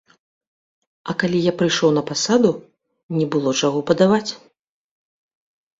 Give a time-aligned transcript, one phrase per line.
[1.13, 2.51] А калі я прыйшоў на пасаду,
[3.19, 4.27] не было чаго падаваць.